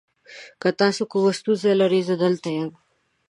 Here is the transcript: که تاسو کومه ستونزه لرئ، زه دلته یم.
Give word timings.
که 0.61 0.69
تاسو 0.79 1.03
کومه 1.11 1.31
ستونزه 1.39 1.71
لرئ، 1.79 2.01
زه 2.09 2.15
دلته 2.23 2.49
یم. 2.57 2.69